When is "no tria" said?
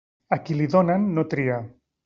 1.19-1.63